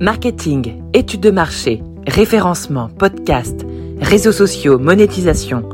Marketing, 0.00 0.80
études 0.94 1.22
de 1.22 1.32
marché, 1.32 1.82
référencement, 2.06 2.88
podcast, 2.88 3.66
réseaux 4.00 4.30
sociaux, 4.30 4.78
monétisation. 4.78 5.68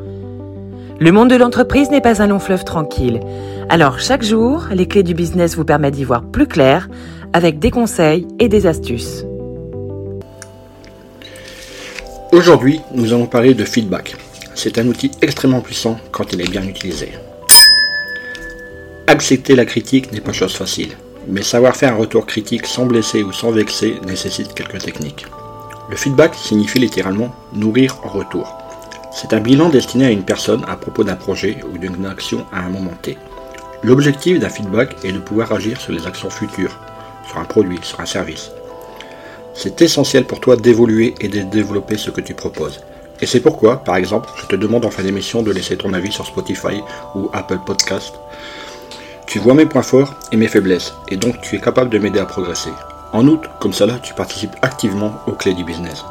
Le 0.99 1.13
monde 1.13 1.29
de 1.29 1.37
l'entreprise 1.37 1.91
n'est 1.91 2.01
pas 2.01 2.23
un 2.23 2.27
long 2.29 2.39
fleuve 2.39 2.65
tranquille. 2.65 3.21
Alors 3.69 3.99
chaque 3.99 4.23
jour, 4.23 4.65
les 4.73 4.89
clés 4.89 5.03
du 5.03 5.13
business 5.13 5.57
vous 5.57 5.67
permettent 5.67 5.97
d'y 5.97 6.05
voir 6.05 6.25
plus 6.25 6.47
clair 6.47 6.89
avec 7.35 7.59
des 7.59 7.71
conseils 7.71 8.27
et 8.39 8.49
des 8.49 8.67
astuces. 8.67 9.27
Aujourd'hui, 12.33 12.81
nous 12.95 13.13
allons 13.13 13.27
parler 13.27 13.53
de 13.53 13.65
feedback. 13.67 14.17
C'est 14.55 14.79
un 14.79 14.87
outil 14.87 15.11
extrêmement 15.21 15.61
puissant 15.61 16.01
quand 16.13 16.33
il 16.33 16.41
est 16.41 16.51
bien 16.51 16.63
utilisé. 16.63 17.11
Accepter 19.07 19.55
la 19.55 19.67
critique 19.67 20.13
n'est 20.13 20.23
pas 20.23 20.33
chose 20.33 20.55
facile, 20.55 20.97
mais 21.29 21.43
savoir 21.43 21.77
faire 21.77 21.95
un 21.95 21.99
retour 21.99 22.27
critique 22.27 22.67
sans 22.67 22.87
blesser 22.87 23.23
ou 23.23 23.33
sans 23.33 23.51
vexer 23.51 24.01
nécessite 24.07 24.55
quelques 24.55 24.83
techniques. 24.83 25.27
Le 25.91 25.97
feedback 25.97 26.35
signifie 26.35 26.79
littéralement 26.79 27.35
nourrir 27.53 27.97
en 28.05 28.09
retour. 28.09 28.57
C'est 29.13 29.33
un 29.33 29.41
bilan 29.41 29.69
destiné 29.69 30.07
à 30.07 30.11
une 30.11 30.25
personne 30.25 30.65
à 30.67 30.77
propos 30.77 31.05
d'un 31.05 31.17
projet 31.17 31.59
ou 31.73 31.79
d'une 31.79 32.07
action 32.07 32.47
à 32.53 32.61
un 32.61 32.69
moment 32.69 32.95
T. 33.03 33.17
L'objectif 33.83 34.39
d'un 34.39 34.49
feedback 34.49 34.97
est 35.05 35.13
de 35.13 35.19
pouvoir 35.19 35.53
agir 35.53 35.81
sur 35.81 35.93
les 35.93 36.07
actions 36.07 36.31
futures, 36.31 36.77
sur 37.29 37.39
un 37.39 37.45
produit, 37.45 37.79
sur 37.83 38.01
un 38.01 38.07
service. 38.07 38.51
C'est 39.55 39.83
essentiel 39.83 40.25
pour 40.25 40.41
toi 40.41 40.57
d'évoluer 40.57 41.15
et 41.21 41.29
de 41.29 41.43
développer 41.43 41.97
ce 41.97 42.11
que 42.11 42.21
tu 42.21 42.35
proposes. 42.35 42.81
Et 43.21 43.27
c'est 43.27 43.41
pourquoi, 43.41 43.85
par 43.85 43.97
exemple, 43.97 44.29
je 44.37 44.47
te 44.47 44.57
demande 44.57 44.85
en 44.85 44.91
fin 44.91 45.03
d'émission 45.03 45.43
de 45.43 45.53
laisser 45.53 45.77
ton 45.77 45.93
avis 45.93 46.11
sur 46.11 46.27
Spotify 46.27 46.83
ou 47.15 47.31
Apple 47.33 47.61
Podcast. 47.65 48.15
Tu 49.35 49.41
vois 49.41 49.55
mes 49.55 49.67
points 49.67 49.83
forts 49.83 50.15
et 50.31 50.37
mes 50.37 50.47
faiblesses, 50.47 50.95
et 51.09 51.17
donc 51.17 51.41
tu 51.41 51.57
es 51.57 51.61
capable 51.61 51.91
de 51.91 51.99
m'aider 51.99 52.21
à 52.21 52.25
progresser. 52.25 52.71
En 53.13 53.27
outre, 53.27 53.51
comme 53.59 53.73
cela, 53.73 53.95
tu 53.95 54.15
participes 54.15 54.55
activement 54.63 55.21
aux 55.27 55.33
clés 55.33 55.55
du 55.55 55.65
business. 55.65 56.05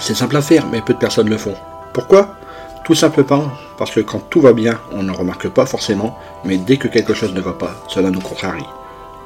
C'est 0.00 0.16
simple 0.16 0.36
à 0.36 0.42
faire, 0.42 0.66
mais 0.66 0.80
peu 0.80 0.92
de 0.92 0.98
personnes 0.98 1.30
le 1.30 1.38
font. 1.38 1.54
Pourquoi? 1.92 2.34
Tout 2.82 2.96
simplement 2.96 3.52
parce 3.78 3.92
que 3.92 4.00
quand 4.00 4.18
tout 4.30 4.40
va 4.40 4.52
bien, 4.52 4.80
on 4.90 5.04
ne 5.04 5.12
remarque 5.12 5.48
pas 5.48 5.64
forcément, 5.64 6.18
mais 6.44 6.56
dès 6.56 6.76
que 6.76 6.88
quelque 6.88 7.14
chose 7.14 7.32
ne 7.34 7.40
va 7.40 7.52
pas, 7.52 7.70
cela 7.86 8.10
nous 8.10 8.18
contrarie. 8.18 8.66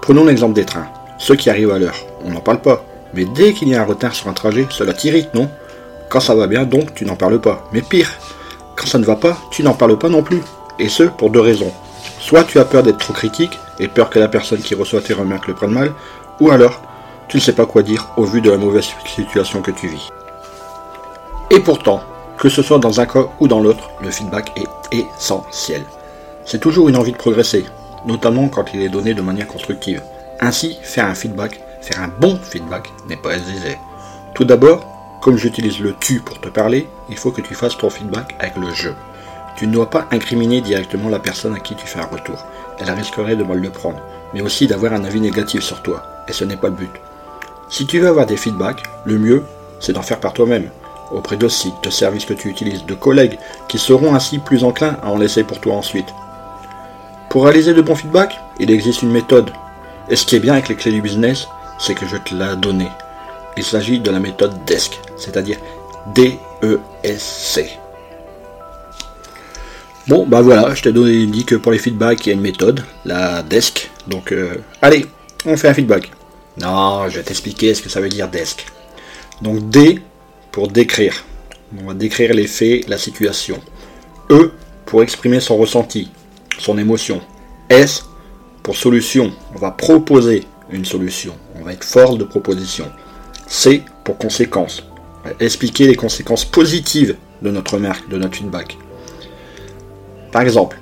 Prenons 0.02 0.26
l'exemple 0.26 0.52
des 0.52 0.66
trains. 0.66 0.88
Ceux 1.16 1.36
qui 1.36 1.48
arrivent 1.48 1.72
à 1.72 1.78
l'heure, 1.78 1.96
on 2.26 2.30
n'en 2.30 2.40
parle 2.40 2.60
pas. 2.60 2.84
Mais 3.14 3.24
dès 3.24 3.54
qu'il 3.54 3.70
y 3.70 3.74
a 3.74 3.80
un 3.80 3.86
retard 3.86 4.14
sur 4.14 4.28
un 4.28 4.34
trajet, 4.34 4.66
cela 4.68 4.92
t'irrite, 4.92 5.32
non? 5.32 5.48
Quand 6.10 6.20
ça 6.20 6.34
va 6.34 6.46
bien, 6.46 6.64
donc, 6.64 6.92
tu 6.92 7.06
n'en 7.06 7.16
parles 7.16 7.40
pas. 7.40 7.64
Mais 7.72 7.80
pire, 7.80 8.12
quand 8.76 8.86
ça 8.86 8.98
ne 8.98 9.06
va 9.06 9.16
pas, 9.16 9.38
tu 9.50 9.62
n'en 9.62 9.72
parles 9.72 9.98
pas 9.98 10.10
non 10.10 10.22
plus. 10.22 10.42
Et 10.78 10.90
ce, 10.90 11.04
pour 11.04 11.30
deux 11.30 11.40
raisons. 11.40 11.72
Soit 12.24 12.44
tu 12.44 12.58
as 12.58 12.64
peur 12.64 12.82
d'être 12.82 12.96
trop 12.96 13.12
critique 13.12 13.58
et 13.78 13.86
peur 13.86 14.08
que 14.08 14.18
la 14.18 14.28
personne 14.28 14.62
qui 14.62 14.74
reçoit 14.74 15.02
tes 15.02 15.12
remarques 15.12 15.46
le 15.46 15.52
prenne 15.52 15.72
mal, 15.72 15.92
ou 16.40 16.50
alors 16.50 16.80
tu 17.28 17.36
ne 17.36 17.42
sais 17.42 17.52
pas 17.52 17.66
quoi 17.66 17.82
dire 17.82 18.08
au 18.16 18.24
vu 18.24 18.40
de 18.40 18.50
la 18.50 18.56
mauvaise 18.56 18.88
situation 19.04 19.60
que 19.60 19.70
tu 19.70 19.88
vis. 19.88 20.08
Et 21.50 21.60
pourtant, 21.60 22.02
que 22.38 22.48
ce 22.48 22.62
soit 22.62 22.78
dans 22.78 22.98
un 22.98 23.04
cas 23.04 23.26
ou 23.40 23.46
dans 23.46 23.60
l'autre, 23.60 23.90
le 24.02 24.10
feedback 24.10 24.52
est 24.56 24.96
essentiel. 24.96 25.84
C'est 26.46 26.60
toujours 26.60 26.88
une 26.88 26.96
envie 26.96 27.12
de 27.12 27.18
progresser, 27.18 27.66
notamment 28.06 28.48
quand 28.48 28.72
il 28.72 28.80
est 28.80 28.88
donné 28.88 29.12
de 29.12 29.20
manière 29.20 29.46
constructive. 29.46 30.02
Ainsi, 30.40 30.78
faire 30.82 31.04
un 31.04 31.14
feedback, 31.14 31.60
faire 31.82 32.00
un 32.00 32.08
bon 32.08 32.38
feedback 32.42 32.88
n'est 33.06 33.18
pas 33.18 33.36
aisé. 33.36 33.76
Tout 34.34 34.44
d'abord, 34.44 34.86
comme 35.20 35.36
j'utilise 35.36 35.78
le 35.78 35.94
tu 36.00 36.20
pour 36.20 36.40
te 36.40 36.48
parler, 36.48 36.88
il 37.10 37.18
faut 37.18 37.32
que 37.32 37.42
tu 37.42 37.54
fasses 37.54 37.76
ton 37.76 37.90
feedback 37.90 38.34
avec 38.38 38.56
le 38.56 38.72
je. 38.72 38.88
Tu 39.56 39.66
ne 39.66 39.72
dois 39.72 39.90
pas 39.90 40.06
incriminer 40.10 40.60
directement 40.60 41.08
la 41.08 41.18
personne 41.18 41.54
à 41.54 41.60
qui 41.60 41.74
tu 41.74 41.86
fais 41.86 42.00
un 42.00 42.06
retour. 42.06 42.44
Elle 42.78 42.90
risquerait 42.90 43.36
de 43.36 43.44
mal 43.44 43.60
le 43.60 43.70
prendre, 43.70 44.00
mais 44.32 44.40
aussi 44.40 44.66
d'avoir 44.66 44.92
un 44.92 45.04
avis 45.04 45.20
négatif 45.20 45.62
sur 45.62 45.82
toi, 45.82 46.02
et 46.28 46.32
ce 46.32 46.44
n'est 46.44 46.56
pas 46.56 46.68
le 46.68 46.74
but. 46.74 46.90
Si 47.70 47.86
tu 47.86 48.00
veux 48.00 48.08
avoir 48.08 48.26
des 48.26 48.36
feedbacks, 48.36 48.82
le 49.04 49.18
mieux, 49.18 49.44
c'est 49.80 49.92
d'en 49.92 50.02
faire 50.02 50.20
par 50.20 50.32
toi-même, 50.32 50.70
auprès 51.12 51.36
de 51.36 51.48
sites, 51.48 51.82
de 51.82 51.90
services 51.90 52.24
que 52.24 52.34
tu 52.34 52.48
utilises, 52.48 52.84
de 52.84 52.94
collègues, 52.94 53.38
qui 53.68 53.78
seront 53.78 54.14
ainsi 54.14 54.38
plus 54.38 54.64
enclins 54.64 54.96
à 55.02 55.10
en 55.10 55.18
laisser 55.18 55.44
pour 55.44 55.60
toi 55.60 55.74
ensuite. 55.74 56.08
Pour 57.30 57.44
réaliser 57.44 57.74
de 57.74 57.82
bons 57.82 57.94
feedbacks, 57.94 58.38
il 58.58 58.70
existe 58.70 59.02
une 59.02 59.10
méthode. 59.10 59.50
Et 60.08 60.16
ce 60.16 60.26
qui 60.26 60.36
est 60.36 60.40
bien 60.40 60.54
avec 60.54 60.68
les 60.68 60.76
clés 60.76 60.92
du 60.92 61.00
business, 61.00 61.48
c'est 61.78 61.94
que 61.94 62.06
je 62.06 62.16
te 62.16 62.34
l'ai 62.34 62.56
donné. 62.56 62.88
Il 63.56 63.64
s'agit 63.64 64.00
de 64.00 64.10
la 64.10 64.20
méthode 64.20 64.64
DESC, 64.64 65.00
c'est-à-dire 65.16 65.58
D-E-S-C. 66.14 67.78
Bon, 70.06 70.26
bah 70.26 70.42
voilà, 70.42 70.74
je 70.74 70.82
t'ai 70.82 70.92
donné 70.92 71.24
dit 71.26 71.46
que 71.46 71.54
pour 71.54 71.72
les 71.72 71.78
feedbacks, 71.78 72.26
il 72.26 72.28
y 72.28 72.32
a 72.32 72.34
une 72.34 72.42
méthode, 72.42 72.84
la 73.06 73.42
desk. 73.42 73.90
Donc, 74.06 74.32
euh, 74.32 74.56
allez, 74.82 75.06
on 75.46 75.56
fait 75.56 75.68
un 75.68 75.72
feedback. 75.72 76.10
Non, 76.60 77.08
je 77.08 77.16
vais 77.16 77.22
t'expliquer 77.22 77.72
ce 77.72 77.80
que 77.80 77.88
ça 77.88 78.02
veut 78.02 78.10
dire 78.10 78.28
desk. 78.28 78.66
Donc, 79.40 79.70
D 79.70 80.02
pour 80.52 80.68
décrire. 80.68 81.24
On 81.80 81.86
va 81.86 81.94
décrire 81.94 82.34
les 82.34 82.46
faits, 82.46 82.86
la 82.86 82.98
situation. 82.98 83.58
E 84.30 84.52
pour 84.84 85.02
exprimer 85.02 85.40
son 85.40 85.56
ressenti, 85.56 86.10
son 86.58 86.76
émotion. 86.76 87.22
S 87.70 88.04
pour 88.62 88.76
solution. 88.76 89.32
On 89.54 89.58
va 89.58 89.70
proposer 89.70 90.44
une 90.70 90.84
solution. 90.84 91.34
On 91.58 91.64
va 91.64 91.72
être 91.72 91.84
fort 91.84 92.18
de 92.18 92.24
proposition. 92.24 92.92
C 93.46 93.82
pour 94.04 94.18
conséquences. 94.18 94.84
On 95.24 95.30
va 95.30 95.34
expliquer 95.40 95.86
les 95.86 95.96
conséquences 95.96 96.44
positives 96.44 97.16
de 97.40 97.50
notre 97.50 97.78
marque, 97.78 98.06
de 98.10 98.18
notre 98.18 98.36
feedback. 98.36 98.76
Par 100.34 100.42
exemple, 100.42 100.78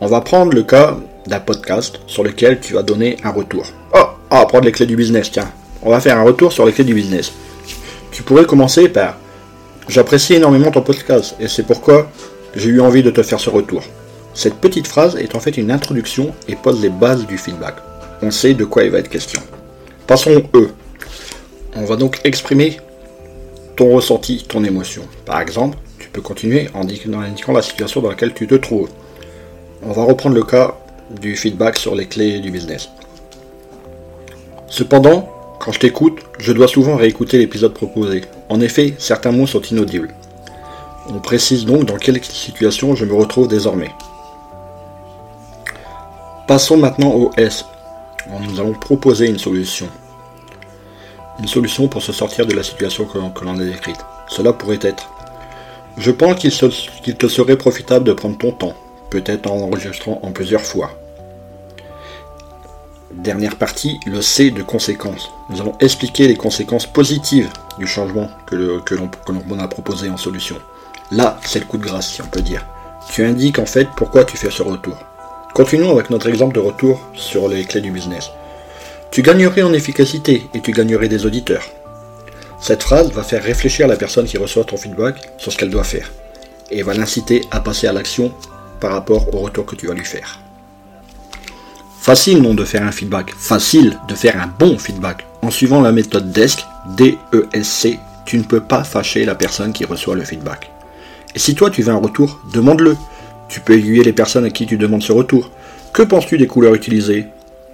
on 0.00 0.06
va 0.06 0.20
prendre 0.20 0.52
le 0.52 0.62
cas 0.62 0.96
d'un 1.26 1.40
podcast 1.40 1.98
sur 2.06 2.22
lequel 2.22 2.60
tu 2.60 2.74
vas 2.74 2.84
donner 2.84 3.16
un 3.24 3.30
retour. 3.30 3.64
Oh, 3.92 4.04
va 4.30 4.46
prendre 4.46 4.66
les 4.66 4.70
clés 4.70 4.86
du 4.86 4.94
business, 4.94 5.32
tiens. 5.32 5.50
On 5.82 5.90
va 5.90 5.98
faire 5.98 6.16
un 6.16 6.22
retour 6.22 6.52
sur 6.52 6.64
les 6.64 6.70
clés 6.70 6.84
du 6.84 6.94
business. 6.94 7.32
Tu 8.12 8.22
pourrais 8.22 8.44
commencer 8.44 8.88
par 8.88 9.16
J'apprécie 9.88 10.34
énormément 10.34 10.70
ton 10.70 10.82
podcast 10.82 11.34
et 11.40 11.48
c'est 11.48 11.64
pourquoi 11.64 12.08
j'ai 12.54 12.68
eu 12.68 12.80
envie 12.80 13.02
de 13.02 13.10
te 13.10 13.24
faire 13.24 13.40
ce 13.40 13.50
retour. 13.50 13.82
Cette 14.32 14.54
petite 14.54 14.86
phrase 14.86 15.16
est 15.16 15.34
en 15.34 15.40
fait 15.40 15.56
une 15.56 15.72
introduction 15.72 16.32
et 16.46 16.54
pose 16.54 16.80
les 16.80 16.88
bases 16.88 17.26
du 17.26 17.38
feedback. 17.38 17.74
On 18.22 18.30
sait 18.30 18.54
de 18.54 18.64
quoi 18.64 18.84
il 18.84 18.92
va 18.92 18.98
être 18.98 19.10
question. 19.10 19.42
Passons 20.06 20.40
E. 20.54 20.70
On 21.74 21.84
va 21.84 21.96
donc 21.96 22.20
exprimer 22.22 22.76
ton 23.74 23.92
ressenti, 23.92 24.44
ton 24.48 24.62
émotion. 24.62 25.02
Par 25.24 25.40
exemple, 25.40 25.76
peux 26.12 26.20
continuer 26.20 26.68
en 26.74 26.82
indiquant 26.82 27.52
la 27.52 27.62
situation 27.62 28.02
dans 28.02 28.10
laquelle 28.10 28.34
tu 28.34 28.46
te 28.46 28.54
trouves. 28.54 28.90
On 29.82 29.92
va 29.92 30.04
reprendre 30.04 30.36
le 30.36 30.44
cas 30.44 30.76
du 31.10 31.36
feedback 31.36 31.76
sur 31.76 31.94
les 31.94 32.06
clés 32.06 32.38
du 32.40 32.50
business. 32.50 32.90
Cependant, 34.68 35.28
quand 35.58 35.72
je 35.72 35.80
t'écoute, 35.80 36.18
je 36.38 36.52
dois 36.52 36.68
souvent 36.68 36.96
réécouter 36.96 37.38
l'épisode 37.38 37.74
proposé. 37.74 38.22
En 38.48 38.60
effet, 38.60 38.94
certains 38.98 39.32
mots 39.32 39.46
sont 39.46 39.62
inaudibles. 39.62 40.14
On 41.08 41.18
précise 41.18 41.64
donc 41.64 41.84
dans 41.84 41.96
quelle 41.96 42.22
situation 42.22 42.94
je 42.94 43.04
me 43.04 43.14
retrouve 43.14 43.48
désormais. 43.48 43.90
Passons 46.46 46.76
maintenant 46.76 47.10
au 47.10 47.30
S. 47.36 47.64
Nous 48.40 48.60
allons 48.60 48.74
proposer 48.74 49.26
une 49.28 49.38
solution. 49.38 49.88
Une 51.38 51.48
solution 51.48 51.88
pour 51.88 52.02
se 52.02 52.12
sortir 52.12 52.46
de 52.46 52.54
la 52.54 52.62
situation 52.62 53.04
que 53.04 53.44
l'on 53.44 53.58
a 53.58 53.64
décrite. 53.64 53.98
Cela 54.28 54.52
pourrait 54.52 54.78
être 54.82 55.10
je 55.98 56.10
pense 56.10 56.36
qu'il 56.38 57.16
te 57.16 57.28
serait 57.28 57.56
profitable 57.56 58.04
de 58.04 58.12
prendre 58.12 58.38
ton 58.38 58.52
temps, 58.52 58.74
peut-être 59.10 59.50
en 59.50 59.60
enregistrant 59.60 60.20
en 60.22 60.32
plusieurs 60.32 60.62
fois. 60.62 60.92
Dernière 63.12 63.56
partie, 63.56 64.00
le 64.06 64.22
C 64.22 64.50
de 64.50 64.62
conséquences. 64.62 65.30
Nous 65.50 65.60
allons 65.60 65.76
expliquer 65.80 66.28
les 66.28 66.36
conséquences 66.36 66.86
positives 66.86 67.50
du 67.78 67.86
changement 67.86 68.30
que, 68.46 68.56
l'on 68.56 69.58
a 69.58 69.68
proposé 69.68 70.08
en 70.08 70.16
solution. 70.16 70.56
Là, 71.10 71.38
c'est 71.44 71.58
le 71.58 71.66
coup 71.66 71.76
de 71.76 71.84
grâce, 71.84 72.10
si 72.10 72.22
on 72.22 72.26
peut 72.26 72.40
dire. 72.40 72.64
Tu 73.10 73.22
indiques 73.22 73.58
en 73.58 73.66
fait 73.66 73.86
pourquoi 73.96 74.24
tu 74.24 74.38
fais 74.38 74.50
ce 74.50 74.62
retour. 74.62 74.96
Continuons 75.52 75.90
avec 75.90 76.08
notre 76.08 76.28
exemple 76.28 76.54
de 76.54 76.60
retour 76.60 77.00
sur 77.12 77.48
les 77.48 77.64
clés 77.64 77.82
du 77.82 77.90
business. 77.90 78.30
Tu 79.10 79.20
gagnerais 79.20 79.60
en 79.62 79.74
efficacité 79.74 80.48
et 80.54 80.60
tu 80.60 80.72
gagnerais 80.72 81.08
des 81.08 81.26
auditeurs. 81.26 81.68
Cette 82.62 82.84
phrase 82.84 83.10
va 83.10 83.24
faire 83.24 83.42
réfléchir 83.42 83.88
la 83.88 83.96
personne 83.96 84.24
qui 84.24 84.38
reçoit 84.38 84.62
ton 84.62 84.76
feedback 84.76 85.16
sur 85.36 85.52
ce 85.52 85.58
qu'elle 85.58 85.70
doit 85.70 85.82
faire 85.82 86.12
et 86.70 86.84
va 86.84 86.94
l'inciter 86.94 87.42
à 87.50 87.58
passer 87.58 87.88
à 87.88 87.92
l'action 87.92 88.32
par 88.78 88.92
rapport 88.92 89.34
au 89.34 89.38
retour 89.38 89.66
que 89.66 89.74
tu 89.74 89.88
vas 89.88 89.94
lui 89.94 90.04
faire. 90.04 90.38
Facile 92.00 92.40
non 92.40 92.54
de 92.54 92.64
faire 92.64 92.84
un 92.84 92.92
feedback, 92.92 93.34
facile 93.36 93.98
de 94.06 94.14
faire 94.14 94.40
un 94.40 94.46
bon 94.46 94.78
feedback. 94.78 95.26
En 95.42 95.50
suivant 95.50 95.80
la 95.80 95.90
méthode 95.90 96.30
DESC, 96.30 96.64
D-E-S-C, 96.96 97.98
tu 98.24 98.38
ne 98.38 98.44
peux 98.44 98.60
pas 98.60 98.84
fâcher 98.84 99.24
la 99.24 99.34
personne 99.34 99.72
qui 99.72 99.84
reçoit 99.84 100.14
le 100.14 100.24
feedback. 100.24 100.70
Et 101.34 101.40
si 101.40 101.56
toi 101.56 101.68
tu 101.68 101.82
veux 101.82 101.92
un 101.92 101.96
retour, 101.96 102.38
demande-le. 102.52 102.96
Tu 103.48 103.58
peux 103.58 103.72
aiguiller 103.72 104.04
les 104.04 104.12
personnes 104.12 104.44
à 104.44 104.50
qui 104.50 104.66
tu 104.66 104.76
demandes 104.76 105.02
ce 105.02 105.12
retour. 105.12 105.50
Que 105.92 106.02
penses-tu 106.02 106.38
des 106.38 106.46
couleurs 106.46 106.76
utilisées? 106.76 107.26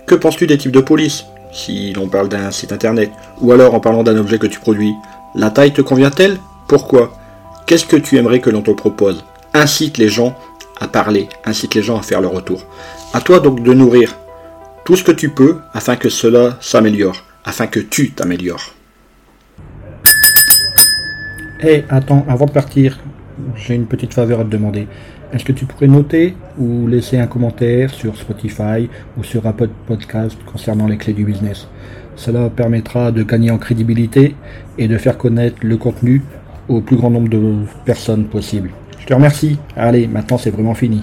Que 0.07 0.15
penses-tu 0.15 0.47
des 0.47 0.57
types 0.57 0.73
de 0.73 0.81
police? 0.81 1.27
Si 1.53 1.93
l'on 1.93 2.09
parle 2.09 2.29
d'un 2.29 2.51
site 2.51 2.73
internet, 2.73 3.11
ou 3.41 3.53
alors 3.53 3.75
en 3.75 3.81
parlant 3.81 4.03
d'un 4.03 4.17
objet 4.17 4.39
que 4.39 4.47
tu 4.47 4.61
produis. 4.61 4.95
La 5.35 5.51
taille 5.51 5.73
te 5.73 5.83
convient-elle? 5.83 6.39
Pourquoi? 6.69 7.13
Qu'est-ce 7.67 7.87
que 7.87 7.97
tu 7.97 8.17
aimerais 8.17 8.41
que 8.41 8.51
l'on 8.51 8.63
te 8.63 8.71
propose? 8.71 9.25
Incite 9.55 9.99
les 9.99 10.09
gens 10.09 10.37
à 10.81 10.89
parler, 10.89 11.29
incite 11.45 11.75
les 11.75 11.83
gens 11.83 11.99
à 11.99 12.03
faire 12.03 12.21
le 12.21 12.29
retour. 12.29 12.65
À 13.13 13.21
toi 13.21 13.41
donc 13.41 13.63
de 13.63 13.75
nourrir 13.75 14.17
tout 14.85 14.97
ce 14.97 15.05
que 15.05 15.13
tu 15.13 15.29
peux 15.29 15.59
afin 15.73 15.97
que 15.97 16.09
cela 16.09 16.57
s'améliore, 16.61 17.25
afin 17.45 17.67
que 17.67 17.81
tu 17.81 18.13
t'améliores. 18.13 18.75
Hé, 21.61 21.85
attends, 21.89 22.25
avant 22.29 22.47
de 22.47 22.53
partir, 22.53 22.99
j'ai 23.57 23.75
une 23.75 23.87
petite 23.87 24.15
faveur 24.15 24.41
à 24.41 24.45
te 24.45 24.51
demander. 24.51 24.87
Est-ce 25.33 25.45
que 25.45 25.53
tu 25.53 25.67
pourrais 25.67 25.89
noter 25.89 26.35
ou 26.59 26.87
laisser 26.87 27.19
un 27.19 27.27
commentaire 27.27 27.91
sur 27.91 28.17
Spotify 28.17 28.89
ou 29.19 29.25
sur 29.25 29.47
Apple 29.47 29.69
Podcast 29.87 30.39
concernant 30.51 30.87
les 30.87 30.97
clés 30.97 31.13
du 31.13 31.25
business? 31.25 31.69
Cela 32.17 32.51
permettra 32.51 33.13
de 33.13 33.23
gagner 33.23 33.51
en 33.51 33.59
crédibilité 33.59 34.35
et 34.79 34.89
de 34.89 34.97
faire 34.99 35.19
connaître 35.19 35.59
le 35.63 35.77
contenu 35.77 36.23
au 36.69 36.81
plus 36.81 36.97
grand 36.97 37.11
nombre 37.11 37.29
de 37.29 37.41
personnes 37.85 38.25
possible. 38.25 38.71
Je 38.99 39.07
te 39.07 39.15
remercie. 39.15 39.59
Allez, 39.77 40.07
maintenant 40.07 40.39
c'est 40.39 40.51
vraiment 40.51 40.75
fini. 40.75 41.03